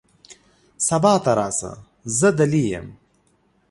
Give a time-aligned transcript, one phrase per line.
[0.87, 1.71] سبا ته راشه،
[2.17, 2.87] زه دلې یم.